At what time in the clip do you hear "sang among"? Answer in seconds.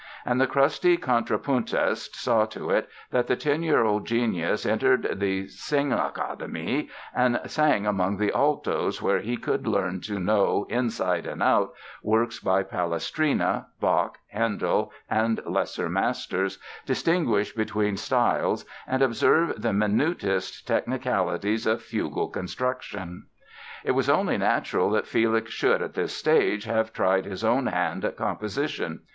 7.45-8.17